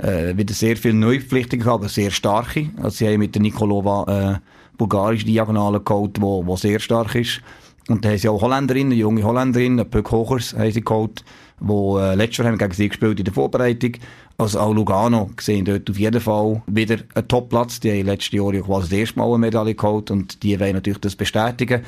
äh, 0.01 0.35
wieder 0.35 0.53
sehr 0.53 0.77
viele 0.77 0.95
Neuverpflichtungen 0.95 1.63
gehabt, 1.63 1.81
aber 1.81 1.89
sehr 1.89 2.11
starke. 2.11 2.69
Also 2.77 2.89
sie 2.89 3.07
haben 3.07 3.19
mit 3.19 3.35
der 3.35 3.41
Nikolova 3.41 4.35
äh, 4.35 4.77
bulgarische 4.77 5.25
Diagonale 5.25 5.79
geholt, 5.79 6.19
wo, 6.19 6.45
wo 6.45 6.55
sehr 6.55 6.79
stark 6.79 7.15
ist. 7.15 7.41
Und 7.87 8.05
dann 8.05 8.11
haben 8.11 8.19
sie 8.19 8.29
auch 8.29 8.41
Holländerinnen, 8.41 8.97
junge 8.97 9.23
Holländerinnen, 9.23 9.89
Pöck 9.89 10.11
Hochers 10.11 10.53
haben 10.53 10.71
sie 10.71 10.81
geholt, 10.81 11.23
wo 11.59 11.99
äh, 11.99 12.15
letztes 12.15 12.37
Jahr 12.37 12.47
haben 12.47 12.57
gegen 12.57 12.73
sie 12.73 12.89
gespielt 12.89 13.19
in 13.19 13.25
der 13.25 13.33
Vorbereitung. 13.33 13.93
Also 14.37 14.59
auch 14.59 14.73
Lugano 14.73 15.29
sehen 15.39 15.65
dort 15.65 15.89
auf 15.89 15.99
jeden 15.99 16.21
Fall 16.21 16.61
wieder 16.67 16.97
einen 17.13 17.27
Topplatz. 17.27 17.79
Die 17.79 17.91
haben 17.91 18.05
letztes 18.05 18.31
Jahr 18.31 18.53
ja 18.53 18.61
quasi 18.61 18.89
das 18.89 18.97
erste 18.99 19.19
Mal 19.19 19.27
eine 19.27 19.37
Medaille 19.39 19.75
geholt 19.75 20.09
und 20.09 20.41
die 20.43 20.59
wollen 20.59 20.73
natürlich 20.73 20.99
das 20.99 21.15
bestätigen. 21.15 21.81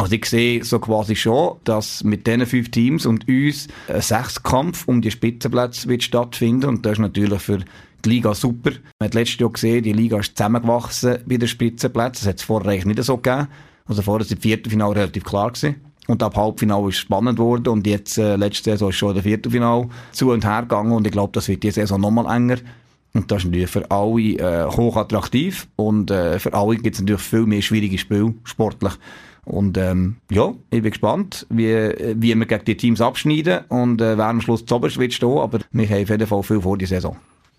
Also 0.00 0.14
ich 0.14 0.24
sehe 0.24 0.64
so 0.64 0.78
quasi 0.78 1.14
schon, 1.14 1.58
dass 1.64 2.02
mit 2.04 2.26
diesen 2.26 2.46
fünf 2.46 2.70
Teams 2.70 3.04
und 3.04 3.28
uns 3.28 3.68
ein 3.86 4.00
Sechskampf 4.00 4.88
um 4.88 5.02
die 5.02 5.10
Spitzenplätze 5.10 5.90
wird 5.90 6.02
stattfinden 6.02 6.70
und 6.70 6.86
das 6.86 6.92
ist 6.92 7.00
natürlich 7.00 7.42
für 7.42 7.58
die 7.58 8.08
Liga 8.08 8.32
super. 8.32 8.70
Man 8.98 9.08
hat 9.08 9.14
letztes 9.14 9.40
Jahr 9.40 9.50
gesehen, 9.50 9.82
die 9.82 9.92
Liga 9.92 10.18
ist 10.18 10.38
zusammengewachsen 10.38 11.18
bei 11.26 11.36
den 11.36 11.46
Spitzenplätzen. 11.46 12.24
Das 12.24 12.28
hat 12.28 12.38
es 12.38 12.44
vorher 12.44 12.70
eigentlich 12.70 12.86
nicht 12.86 13.04
so 13.04 13.18
gegeben. 13.18 13.48
Also 13.84 14.00
vorher 14.00 14.24
war 14.24 14.34
das 14.34 14.42
Viertelfinale 14.42 14.96
relativ 14.96 15.22
klar 15.22 15.52
gewesen. 15.52 15.76
Und 16.06 16.22
ab 16.22 16.34
Halbfinale 16.34 16.88
ist 16.88 16.96
spannend 16.96 17.36
geworden 17.36 17.68
und 17.68 17.86
jetzt, 17.86 18.16
äh, 18.16 18.36
letzte 18.36 18.70
Saison 18.70 18.88
ist 18.88 18.96
schon 18.96 19.12
der 19.12 19.22
Viertelfinale 19.22 19.90
zu 20.12 20.30
und 20.30 20.46
her 20.46 20.62
gegangen 20.62 20.92
und 20.92 21.06
ich 21.06 21.12
glaube, 21.12 21.32
das 21.34 21.46
wird 21.46 21.62
diese 21.62 21.82
Saison 21.82 22.00
nochmal 22.00 22.34
enger. 22.34 22.56
Und 23.12 23.30
das 23.30 23.40
ist 23.40 23.44
natürlich 23.44 23.68
für 23.68 23.90
alle 23.90 24.20
äh, 24.20 24.66
hoch 24.66 24.96
attraktiv 24.96 25.68
und 25.76 26.10
äh, 26.10 26.38
für 26.38 26.54
alle 26.54 26.76
gibt 26.76 26.94
es 26.94 27.02
natürlich 27.02 27.20
viel 27.20 27.44
mehr 27.44 27.60
schwierige 27.60 27.98
Spiele, 27.98 28.32
sportlich. 28.44 28.94
Und 29.44 29.78
ähm, 29.78 30.16
ja, 30.30 30.52
ich 30.70 30.82
bin 30.82 30.90
gespannt, 30.90 31.46
wie, 31.50 31.66
wie 32.16 32.34
wir 32.34 32.46
gegen 32.46 32.64
die 32.64 32.76
Teams 32.76 33.00
abschneiden 33.00 33.64
und 33.68 34.00
äh, 34.00 34.16
wer 34.16 34.26
am 34.26 34.40
Schluss 34.40 34.66
zu 34.66 34.76
oberst 34.76 34.98
wird 34.98 35.12
stehen, 35.12 35.38
aber 35.38 35.60
wir 35.72 35.88
haben 35.88 36.02
auf 36.02 36.10
jeden 36.10 36.26
Fall 36.26 36.42
viel 36.42 36.60
vor 36.60 36.76
die 36.76 36.86
Saison. 36.86 37.16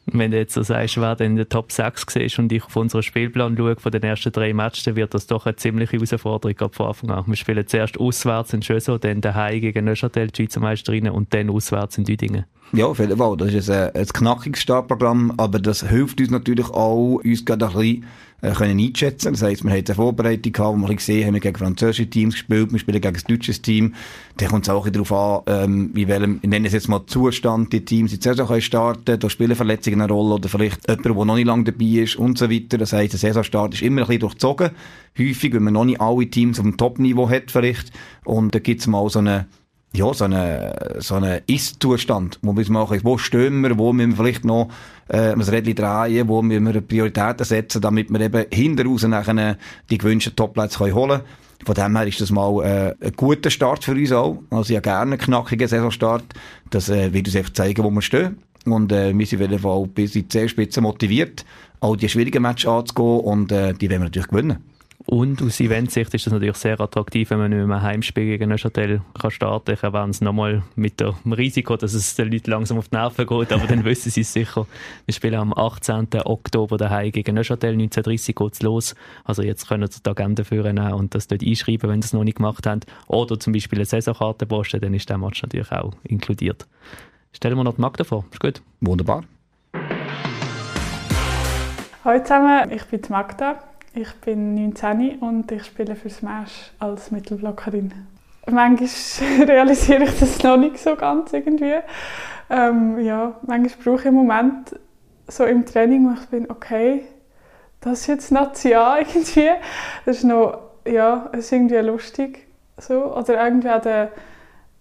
Wenn 0.07 0.31
du 0.31 0.37
jetzt 0.37 0.55
so 0.55 0.63
sagst, 0.63 0.99
wer 0.99 1.15
denn 1.15 1.31
in 1.31 1.37
der 1.37 1.47
Top 1.47 1.71
6 1.71 2.05
siehst 2.09 2.39
und 2.39 2.51
ich 2.51 2.65
auf 2.65 2.75
unseren 2.75 3.03
Spielplan 3.03 3.55
schaue 3.55 3.75
von 3.75 3.91
den 3.91 4.01
ersten 4.01 4.31
drei 4.31 4.51
Matches, 4.51 4.83
dann 4.83 4.95
wird 4.95 5.13
das 5.13 5.27
doch 5.27 5.45
eine 5.45 5.55
ziemliche 5.55 5.93
Herausforderung 5.93 6.57
ab 6.59 6.75
von 6.75 6.87
Anfang 6.87 7.11
an. 7.11 7.23
Wir 7.27 7.35
spielen 7.35 7.67
zuerst 7.67 7.99
auswärts 7.99 8.53
in 8.53 8.63
Schösau, 8.63 8.97
dann 8.97 9.21
daheim 9.21 9.61
gegen 9.61 9.85
Neuchâtel, 9.85 10.27
die 10.27 10.43
Schweizer 10.43 10.59
Meisterinnen, 10.59 11.13
und 11.13 11.33
dann 11.33 11.51
auswärts 11.51 11.99
in 11.99 12.05
Düdingen. 12.05 12.45
Ja, 12.73 12.87
auf 12.87 12.99
jeden 12.99 13.17
Fall. 13.17 13.37
Das 13.37 13.53
ist 13.53 13.69
ein, 13.69 13.93
ein 13.93 14.07
knackiges 14.07 14.61
Startprogramm, 14.61 15.33
aber 15.37 15.59
das 15.59 15.87
hilft 15.87 16.19
uns 16.19 16.31
natürlich 16.31 16.69
auch, 16.69 17.21
uns 17.23 17.45
gerade 17.45 17.67
ein 17.67 17.73
bisschen 17.73 18.05
äh, 18.41 18.51
können 18.51 18.79
einschätzen. 18.79 19.33
Das 19.33 19.41
heisst, 19.41 19.63
wir 19.63 19.71
haben 19.71 19.83
eine 19.85 19.95
Vorbereitung 19.95 20.51
gehabt, 20.51 20.81
wo 20.81 20.87
wir 20.87 20.95
gesehen 20.95 21.27
haben, 21.27 21.33
wir 21.33 21.41
gegen 21.41 21.57
französische 21.57 22.09
Teams 22.09 22.35
gespielt, 22.35 22.71
wir 22.71 22.79
spielen 22.79 23.01
gegen 23.01 23.15
ein 23.15 23.23
deutsches 23.27 23.61
Team. 23.61 23.93
Da 24.37 24.47
kommt 24.47 24.65
es 24.65 24.69
auch 24.69 24.87
darauf 24.89 25.11
an, 25.11 25.41
ähm, 25.47 25.89
wie 25.93 26.07
welchem, 26.07 26.39
ich 26.41 26.49
nenne 26.49 26.67
es 26.67 26.73
jetzt 26.73 26.87
mal 26.87 27.05
Zustand, 27.05 27.73
die 27.73 27.85
Teams 27.85 28.13
in 28.13 28.19
die 28.19 28.23
Saison 28.23 28.47
können 28.47 28.61
starten, 28.61 29.19
da 29.19 29.29
spielen 29.29 29.55
Verletzungen 29.55 30.01
eine 30.01 30.11
Rolle 30.11 30.35
oder 30.35 30.49
vielleicht 30.49 30.87
jemand, 30.87 31.05
der 31.05 31.13
noch 31.13 31.35
nicht 31.35 31.47
lange 31.47 31.65
dabei 31.65 31.85
ist 31.85 32.15
und 32.15 32.37
so 32.37 32.49
weiter. 32.49 32.77
Das 32.77 32.93
heisst, 32.93 33.13
der 33.13 33.19
Saisonstart 33.19 33.73
ist 33.73 33.81
immer 33.81 34.01
ein 34.01 34.07
bisschen 34.07 34.21
durchzogen. 34.21 34.71
Häufig, 35.17 35.53
wenn 35.53 35.63
man 35.63 35.73
noch 35.73 35.85
nicht 35.85 36.01
alle 36.01 36.25
Teams 36.27 36.59
auf 36.59 36.63
dem 36.63 36.77
Top-Niveau 36.77 37.29
hat 37.29 37.51
vielleicht. 37.51 37.91
Und 38.23 38.55
da 38.55 38.59
gibt 38.59 38.81
es 38.81 38.87
mal 38.87 39.07
so 39.09 39.19
eine 39.19 39.47
ja, 39.93 40.13
so 40.13 40.25
einen 40.25 40.71
so 40.99 41.15
eine 41.15 41.43
Ist-Zustand, 41.47 42.39
wo 42.41 42.55
wir 42.55 42.71
machen, 42.71 42.99
wo 43.03 43.17
stehen 43.17 43.61
wir, 43.61 43.77
wo 43.77 43.91
müssen 43.91 44.11
wir 44.11 44.17
vielleicht 44.17 44.45
noch 44.45 44.69
äh, 45.09 45.33
ein 45.33 45.41
Rädchen 45.41 45.75
drehen, 45.75 46.27
wo 46.27 46.41
müssen 46.41 46.73
wir 46.73 46.81
Prioritäten 46.81 47.45
setzen, 47.45 47.81
damit 47.81 48.09
wir 48.09 48.21
eben 48.21 48.45
hinter 48.51 48.85
raus 48.85 49.03
nachher 49.03 49.57
die 49.89 49.97
gewünschten 49.97 50.35
Topplätze 50.35 50.79
holen 50.79 50.93
können. 50.93 51.21
Von 51.65 51.75
dem 51.75 51.95
her 51.95 52.07
ist 52.07 52.21
das 52.21 52.31
mal 52.31 52.63
äh, 52.63 53.05
ein 53.05 53.13
guter 53.15 53.49
Start 53.49 53.83
für 53.83 53.91
uns 53.91 54.11
auch. 54.11 54.41
Also 54.49 54.73
ja 54.73 54.79
gerne 54.79 55.13
einen 55.13 55.17
knackigen 55.19 55.67
Saisonstart. 55.67 56.23
Das 56.69 56.89
äh, 56.89 57.13
wird 57.13 57.27
uns 57.27 57.35
einfach 57.35 57.53
zeigen, 57.53 57.83
wo 57.83 57.91
wir 57.91 58.01
stehen. 58.01 58.37
Und 58.65 58.91
äh, 58.91 59.15
wir 59.15 59.25
sind 59.25 59.41
auf 59.41 59.49
jeden 59.49 59.59
Fall 59.59 59.87
bis 59.87 60.15
in 60.15 60.23
die 60.23 60.27
Zehnspitze 60.29 60.81
motiviert, 60.81 61.45
auch 61.79 61.95
die 61.95 62.09
schwierigen 62.09 62.41
Matches 62.41 62.69
anzugehen 62.69 63.19
und 63.19 63.51
äh, 63.51 63.73
die 63.73 63.89
werden 63.89 64.01
wir 64.01 64.05
natürlich 64.05 64.29
gewinnen. 64.29 64.57
Und 65.05 65.41
aus 65.41 65.59
Eventsicht 65.59 66.13
ist 66.13 66.25
das 66.25 66.33
natürlich 66.33 66.57
sehr 66.57 66.79
attraktiv, 66.79 67.29
wenn 67.31 67.39
man 67.39 67.49
nicht 67.49 67.65
mehr 67.65 67.77
ein 67.77 67.81
Heimspiel 67.81 68.25
gegen 68.25 68.49
Neuchâtel 68.49 69.01
kann 69.19 69.31
starten 69.31 69.65
kann. 69.65 69.73
Ich 69.75 69.83
erwähne 69.83 70.11
es 70.11 70.21
nochmal 70.21 70.63
mit 70.75 70.99
dem 70.99 71.33
Risiko, 71.33 71.75
dass 71.75 71.93
es 71.93 72.15
den 72.15 72.31
Leuten 72.31 72.51
langsam 72.51 72.77
auf 72.77 72.89
die 72.89 72.95
Nerven 72.95 73.25
geht, 73.25 73.51
aber 73.51 73.67
dann 73.67 73.83
wissen 73.85 74.11
sie 74.11 74.21
es 74.21 74.33
sicher. 74.33 74.67
Wir 75.05 75.13
spielen 75.13 75.35
am 75.35 75.53
18. 75.53 76.07
Oktober 76.25 76.77
daheim 76.77 77.11
gegen 77.11 77.35
Neuchâtel, 77.35 77.75
19.30 77.75 78.33
geht 78.33 78.53
es 78.53 78.61
los. 78.61 78.95
Also 79.23 79.41
jetzt 79.41 79.67
können 79.67 79.89
Sie 79.89 80.01
die 80.03 80.09
Agenda 80.09 80.43
führen 80.43 80.77
und 80.79 81.15
das 81.15 81.27
dort 81.27 81.43
einschreiben, 81.43 81.89
wenn 81.89 82.01
Sie 82.01 82.07
es 82.07 82.13
noch 82.13 82.23
nicht 82.23 82.37
gemacht 82.37 82.65
haben. 82.67 82.81
Oder 83.07 83.39
zum 83.39 83.53
Beispiel 83.53 83.79
eine 83.79 83.85
Saisonkarte 83.85 84.45
posten, 84.45 84.81
dann 84.81 84.93
ist 84.93 85.09
der 85.09 85.17
Match 85.17 85.41
natürlich 85.41 85.71
auch 85.71 85.93
inkludiert. 86.03 86.67
Stellen 87.33 87.57
wir 87.57 87.63
noch 87.63 87.75
die 87.75 87.81
Magda 87.81 88.03
vor. 88.03 88.25
Ist 88.31 88.39
gut? 88.39 88.61
Wunderbar. 88.81 89.23
Hallo 92.03 92.23
zusammen, 92.23 92.71
ich 92.71 92.83
bin 92.85 93.01
Magda. 93.09 93.70
Ich 93.93 94.13
bin 94.21 94.55
19 94.55 95.19
und 95.19 95.51
ich 95.51 95.65
spiele 95.65 95.95
für 95.97 96.09
Smash 96.09 96.71
als 96.79 97.11
Mittelblockerin. 97.11 97.91
Manchmal 98.49 98.87
realisiere 99.47 100.05
ich 100.05 100.17
das 100.17 100.41
noch 100.43 100.55
nicht 100.55 100.77
so 100.77 100.95
ganz 100.95 101.33
irgendwie. 101.33 101.75
Ähm, 102.49 102.99
ja, 102.99 103.35
manchmal 103.45 103.83
brauche 103.83 103.99
ich 103.99 104.05
im 104.05 104.13
Moment 104.13 104.79
so 105.27 105.43
im 105.43 105.65
Training, 105.65 106.07
wo 106.07 106.13
ich 106.13 106.25
bin, 106.27 106.49
okay, 106.49 107.03
das 107.81 108.01
ist 108.01 108.07
jetzt 108.07 108.31
National 108.31 109.01
irgendwie. 109.13 109.49
Das 110.05 110.17
ist 110.17 110.23
noch, 110.23 110.59
ja, 110.87 111.29
es 111.33 111.39
ist 111.39 111.51
irgendwie 111.51 111.75
lustig 111.79 112.47
so. 112.77 113.13
Oder 113.13 113.43
irgendwie 113.43 113.69
auch 113.69 113.81
der, 113.81 114.13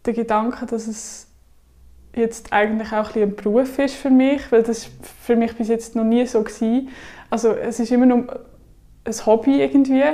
der 0.07 0.13
Gedanke, 0.13 0.67
dass 0.67 0.87
es 0.87 1.27
jetzt 2.15 2.53
eigentlich 2.53 2.93
auch 2.93 3.17
ein, 3.17 3.23
ein 3.23 3.35
Beruf 3.35 3.77
ist 3.81 3.97
für 3.97 4.11
mich, 4.11 4.53
weil 4.53 4.63
das 4.63 4.89
für 5.21 5.35
mich 5.35 5.57
bis 5.57 5.67
jetzt 5.67 5.97
noch 5.97 6.05
nie 6.05 6.27
so 6.27 6.45
war. 6.45 6.83
Also 7.29 7.51
es 7.51 7.81
ist 7.81 7.91
immer 7.91 8.07
noch 8.07 8.25
ein 9.05 9.27
Hobby 9.27 9.61
irgendwie, 9.61 10.05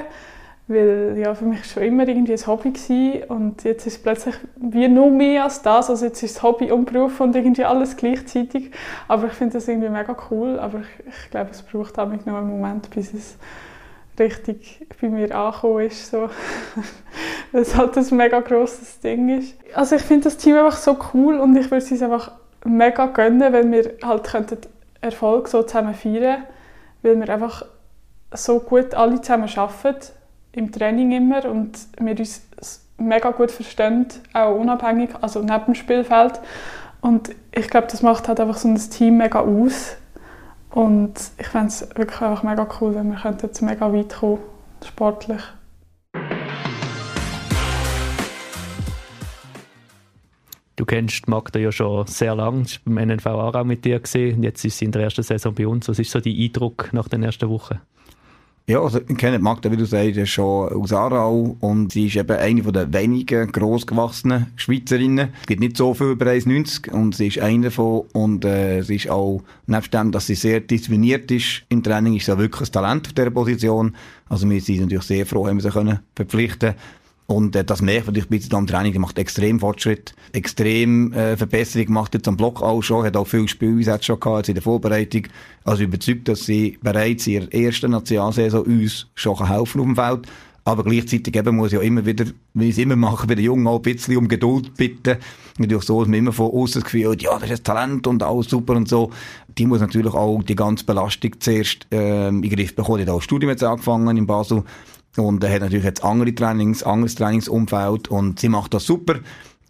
weil 0.69 1.17
ja, 1.17 1.35
für 1.35 1.45
mich 1.45 1.65
schon 1.65 1.85
immer 1.85 2.07
irgendwie 2.07 2.33
ein 2.33 2.47
Hobby 2.47 2.71
gewesen. 2.71 3.25
und 3.29 3.65
jetzt 3.65 3.87
ist 3.87 3.95
es 3.95 4.03
plötzlich 4.03 4.35
wie 4.57 4.89
nur 4.89 5.11
mehr 5.11 5.45
als 5.45 5.63
das, 5.63 5.91
also 5.91 6.07
jetzt 6.07 6.23
ist 6.23 6.37
es 6.37 6.43
Hobby 6.43 6.73
und 6.73 6.91
Beruf 6.91 7.21
und 7.21 7.37
irgendwie 7.37 7.65
alles 7.65 7.97
gleichzeitig, 7.97 8.71
aber 9.09 9.27
ich 9.27 9.33
finde 9.33 9.55
das 9.55 9.69
irgendwie 9.69 9.89
mega 9.89 10.17
cool, 10.31 10.59
aber 10.59 10.81
ich, 10.81 11.07
ich 11.07 11.31
glaube, 11.31 11.51
es 11.51 11.63
braucht 11.63 11.99
auch 11.99 12.09
noch 12.09 12.27
einen 12.27 12.49
Moment, 12.49 12.91
bis 12.91 13.15
es 13.15 13.37
richtig 14.19 14.87
bei 15.01 15.09
mir 15.09 15.35
angekommen 15.35 15.87
ist, 15.87 16.11
so. 16.11 16.29
weil 17.53 17.63
es 17.63 17.77
halt 17.77 17.97
ein 17.97 18.17
mega 18.17 18.41
grosses 18.41 19.01
Ding 19.01 19.29
ist. 19.39 19.57
Also 19.75 19.97
ich 19.97 20.03
finde 20.03 20.25
das 20.25 20.37
Team 20.37 20.57
einfach 20.57 20.79
so 20.79 20.97
cool 21.15 21.39
und 21.39 21.57
ich 21.57 21.71
würde 21.71 21.85
es 21.85 22.03
einfach 22.03 22.33
mega 22.65 23.07
gönnen, 23.07 23.53
wenn 23.53 23.71
wir 23.73 23.95
halt 24.03 24.25
könnten 24.25 24.59
Erfolg 25.01 25.49
so 25.49 25.63
zusammen 25.63 25.95
feiern, 25.95 26.45
weil 27.03 27.19
wir 27.19 27.29
einfach 27.29 27.65
so 28.33 28.61
gut 28.61 28.95
alle 28.95 29.21
zusammen 29.21 29.49
arbeiten, 29.57 30.13
im 30.53 30.73
Training 30.73 31.13
immer, 31.13 31.45
und 31.45 31.79
wir 31.99 32.19
uns 32.19 32.43
mega 32.99 33.31
gut 33.31 33.51
verstehen, 33.51 34.07
auch 34.33 34.55
unabhängig, 34.55 35.11
also 35.21 35.41
neben 35.41 35.67
dem 35.67 35.75
Spielfeld. 35.75 36.41
Und 37.01 37.31
ich 37.53 37.69
glaube, 37.69 37.89
das 37.91 38.03
macht 38.03 38.27
halt 38.27 38.41
einfach 38.41 38.57
so 38.57 38.69
ein 38.69 38.77
Team 38.77 39.19
mega 39.19 39.41
aus. 39.41 39.97
Und 40.71 41.15
ich 41.39 41.47
fände 41.47 41.69
es 41.69 41.89
wirklich 41.95 42.21
einfach 42.21 42.43
mega 42.43 42.67
cool, 42.81 42.95
wenn 42.95 43.11
wir 43.11 43.37
jetzt 43.43 43.63
mega 43.63 43.93
weit 43.93 44.15
kommen, 44.15 44.39
sportlich. 44.85 45.43
Du 50.77 50.85
kennst 50.85 51.27
Magda 51.27 51.59
ja 51.59 51.73
schon 51.73 52.07
sehr 52.07 52.35
lange, 52.35 52.63
ich 52.63 52.85
war 52.85 52.95
beim 52.95 53.09
NNV 53.09 53.27
auch 53.27 53.65
mit 53.65 53.87
dir 53.87 53.99
gesehen. 53.99 54.43
Jetzt 54.43 54.63
ist 54.65 54.77
sie 54.77 54.85
in 54.85 54.93
der 54.93 55.05
ersten 55.05 55.23
Saison 55.23 55.55
bei 55.55 55.67
uns. 55.67 55.89
Was 55.89 55.99
ist 55.99 56.11
so 56.11 56.21
dein 56.21 56.37
Eindruck 56.37 56.93
nach 56.93 57.09
den 57.09 57.23
ersten 57.23 57.49
Wochen? 57.49 57.81
Ja, 58.69 58.81
also 58.81 58.99
ich 58.99 59.17
kenne 59.17 59.39
Magda, 59.39 59.71
wie 59.71 59.77
du 59.77 59.85
sagst, 59.85 60.27
schon 60.27 60.73
aus 60.73 60.93
Aarau 60.93 61.57
und 61.61 61.93
sie 61.93 62.09
ist 62.09 62.17
eben 62.17 62.37
eine 62.37 62.63
der 62.63 62.93
wenigen 62.93 63.53
grossgewachsenen 63.53 64.47
Schweizerinnen. 64.57 65.29
Es 65.43 65.47
gibt 65.47 65.61
nicht 65.61 65.77
so 65.77 65.95
viel 65.95 66.09
über 66.09 66.27
1,90 66.27 66.91
und 66.91 67.15
sie 67.15 67.29
ist 67.29 67.39
eine 67.39 67.67
davon 67.67 68.07
und 68.13 68.45
äh, 68.45 68.83
sie 68.83 68.97
ist 68.97 69.09
auch, 69.09 69.45
nebst 69.69 69.95
dem, 69.95 70.11
dass 70.11 70.27
sie 70.27 70.35
sehr 70.35 70.59
diszipliniert 70.59 71.31
ist 71.31 71.63
im 71.69 71.81
Training, 71.81 72.17
ist 72.17 72.27
sie 72.27 72.33
auch 72.33 72.39
wirklich 72.39 72.69
ein 72.69 72.73
Talent 72.73 73.07
auf 73.07 73.13
dieser 73.13 73.31
Position. 73.31 73.95
Also 74.29 74.51
wir 74.51 74.61
sind 74.61 74.81
natürlich 74.81 75.05
sehr 75.05 75.27
froh, 75.27 75.47
haben 75.47 75.59
wir 75.59 75.63
sie 75.63 75.71
können 75.71 76.01
verpflichten 76.17 76.75
und 77.27 77.57
äh, 77.57 77.65
das 77.65 77.83
merkt 77.83 78.07
man 78.07 78.15
natürlich 78.15 78.31
ein 78.31 78.39
bisschen 78.39 78.55
am 78.55 78.67
Training, 78.67 78.93
der 78.93 79.01
macht 79.01 79.19
extrem 79.19 79.59
Fortschritt, 79.59 80.15
extrem 80.33 81.13
äh, 81.13 81.37
Verbesserung, 81.37 81.93
macht 81.93 82.15
jetzt 82.15 82.29
am 82.29 82.37
Block 82.37 82.63
auch 82.63 82.83
schon, 82.83 83.05
hat 83.05 83.17
auch 83.17 83.27
viel 83.27 83.49
Spieleinsätze 83.49 84.05
schon 84.05 84.21
gehabt 84.21 84.39
jetzt 84.39 84.49
in 84.49 84.55
der 84.55 84.63
Vorbereitung. 84.63 85.23
Also 85.65 85.83
überzeugt, 85.83 86.29
dass 86.29 86.47
sie 86.47 86.79
bereits 86.83 87.27
in 87.27 87.33
ihrer 87.35 87.53
ersten 87.53 87.91
Nationalsaison 87.91 88.63
uns 88.63 89.09
schon 89.15 89.49
helfen 89.49 89.81
auf 89.81 89.87
dem 89.87 89.97
Feld. 89.97 90.27
Aber 90.65 90.83
gleichzeitig 90.83 91.37
eben 91.37 91.57
muss 91.57 91.71
ja 91.71 91.81
immer 91.81 92.05
wieder, 92.07 92.25
wie 92.55 92.65
ich 92.65 92.73
es 92.73 92.79
immer 92.79 92.97
mache, 92.97 93.29
bei 93.29 93.37
den 93.37 93.45
Jungen 93.45 93.69
auch 93.69 93.77
ein 93.77 93.83
bisschen 93.83 94.17
um 94.17 94.27
Geduld 94.27 94.75
bitten. 94.75 95.17
Natürlich 95.59 95.85
so, 95.85 96.01
dass 96.01 96.09
man 96.09 96.19
immer 96.19 96.33
von 96.33 96.51
außen 96.51 96.81
das 96.81 96.91
Gefühl 96.91 97.13
hat, 97.13 97.23
ja, 97.23 97.39
das 97.39 97.51
ist 97.51 97.61
ein 97.61 97.65
Talent 97.65 98.07
und 98.09 98.23
alles 98.25 98.49
super 98.49 98.75
und 98.75 98.89
so. 98.89 99.11
Die 99.57 99.65
muss 99.65 99.81
natürlich 99.81 100.13
auch 100.13 100.43
die 100.43 100.57
ganze 100.57 100.85
Belastung 100.85 101.39
zuerst 101.39 101.87
ähm, 101.93 102.43
in 102.43 102.51
den 102.51 102.57
Griff 102.57 102.75
bekommen. 102.75 102.99
Die 102.99 103.05
hat 103.05 103.11
auch 103.11 103.23
Studium 103.23 103.51
jetzt 103.51 103.63
angefangen 103.63 104.17
in 104.17 104.27
Basel 104.27 104.65
und 105.19 105.43
er 105.43 105.53
hat 105.53 105.63
natürlich 105.63 105.85
jetzt 105.85 106.05
andere 106.05 106.35
Trainings, 106.35 106.83
anderes 106.83 107.15
Trainingsumfeld 107.15 108.09
und 108.09 108.41
sie 108.41 108.49
macht 108.49 108.75
das 108.75 108.85
super. 108.85 109.17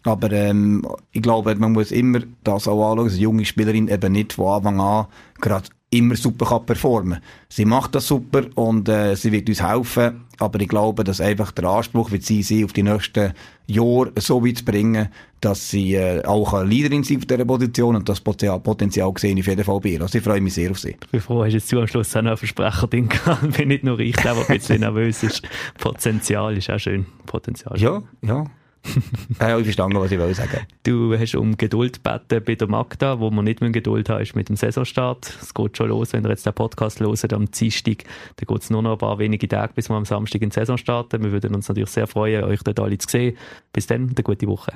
Aber 0.03 0.31
ähm, 0.31 0.87
ich 1.11 1.21
glaube, 1.21 1.53
man 1.55 1.73
muss 1.73 1.91
immer 1.91 2.19
das 2.43 2.67
auch 2.67 2.91
anschauen, 2.91 3.05
dass 3.05 3.13
eine 3.13 3.21
junge 3.21 3.45
Spielerin 3.45 3.87
eben 3.87 4.13
nicht 4.13 4.33
von 4.33 4.55
Anfang 4.55 4.79
an 4.79 5.07
gerade 5.41 5.69
immer 5.89 6.15
super 6.15 6.45
kann 6.45 6.65
performen. 6.65 7.19
Sie 7.47 7.65
macht 7.65 7.95
das 7.95 8.07
super 8.07 8.43
und 8.55 8.89
äh, 8.89 9.15
sie 9.15 9.31
wird 9.31 9.47
uns 9.47 9.63
helfen, 9.63 10.25
aber 10.37 10.59
ich 10.59 10.67
glaube, 10.67 11.03
dass 11.03 11.21
einfach 11.21 11.51
der 11.51 11.65
Anspruch 11.65 12.11
wird 12.11 12.23
sie, 12.23 12.43
sie 12.43 12.65
auf 12.65 12.73
die 12.73 12.83
nächsten 12.83 13.33
Jahre 13.67 14.11
so 14.19 14.45
weit 14.45 14.57
zu 14.57 14.65
bringen, 14.65 15.07
dass 15.39 15.69
sie 15.69 15.95
äh, 15.95 16.25
auch 16.25 16.53
eine 16.53 16.69
Leaderin 16.69 17.03
sein 17.03 17.17
auf 17.17 17.25
dieser 17.25 17.45
Position 17.45 17.95
und 17.95 18.09
das 18.09 18.19
Potenzial, 18.19 18.59
Potenzial 18.59 19.13
sehe 19.17 19.33
ich 19.33 19.39
auf 19.39 19.47
jeden 19.47 19.63
Fall 19.63 19.79
bei 19.79 19.89
ihr. 19.89 20.01
Also 20.01 20.17
ich 20.17 20.23
freue 20.23 20.41
mich 20.41 20.55
sehr 20.55 20.71
auf 20.71 20.79
sie. 20.79 20.97
Ich 21.01 21.07
bin 21.09 21.21
froh, 21.21 21.45
hast 21.45 21.53
jetzt 21.53 21.69
zu 21.69 21.79
am 21.79 21.87
Schluss 21.87 22.15
auch 22.15 22.21
noch 22.21 22.31
einen 22.31 22.37
Versprecher 22.37 22.87
drin 22.87 23.07
gehabt. 23.07 23.57
Bin 23.57 23.69
nicht 23.69 23.83
nur 23.83 23.99
ich, 23.99 24.15
der 24.17 24.35
ein 24.35 24.45
bisschen 24.47 24.81
nervös 24.81 25.23
ist. 25.23 25.41
Potenzial 25.77 26.57
ist 26.57 26.69
auch 26.69 26.79
schön. 26.79 27.05
Potenzial. 27.25 27.79
Ja, 27.79 28.01
ja 28.21 28.45
ja, 29.39 29.57
ich 29.57 29.63
verstehe, 29.65 29.99
was 29.99 30.11
ich 30.11 30.19
will 30.19 30.33
sagen. 30.33 30.65
Du 30.83 31.17
hast 31.17 31.35
um 31.35 31.57
Geduld 31.57 32.03
gebeten 32.03 32.43
bei 32.45 32.55
der 32.55 32.67
Magda, 32.67 33.19
wo 33.19 33.29
man 33.29 33.45
nicht 33.45 33.61
mehr 33.61 33.69
Geduld 33.69 34.09
hat, 34.09 34.21
ist 34.21 34.35
mit 34.35 34.49
dem 34.49 34.55
Saisonstart. 34.55 35.37
Es 35.41 35.53
geht 35.53 35.77
schon 35.77 35.89
los, 35.89 36.13
wenn 36.13 36.25
ihr 36.25 36.29
jetzt 36.29 36.45
den 36.45 36.53
Podcast 36.53 36.99
hört 36.99 37.33
am 37.33 37.49
Dienstag. 37.51 38.03
Dann 38.35 38.47
geht 38.47 38.61
es 38.61 38.69
nur 38.69 38.81
noch 38.81 38.93
ein 38.93 38.97
paar 38.97 39.19
wenige 39.19 39.47
Tage, 39.47 39.73
bis 39.73 39.89
wir 39.89 39.95
am 39.95 40.05
Samstag 40.05 40.41
in 40.41 40.49
den 40.49 40.53
Saison 40.53 40.77
starten. 40.77 41.23
Wir 41.23 41.31
würden 41.31 41.55
uns 41.55 41.67
natürlich 41.67 41.89
sehr 41.89 42.07
freuen, 42.07 42.43
euch 42.43 42.61
dort 42.63 42.79
alle 42.79 42.97
zu 42.97 43.09
sehen. 43.09 43.37
Bis 43.73 43.87
dann, 43.87 44.09
eine 44.09 44.23
gute 44.23 44.47
Woche. 44.47 44.73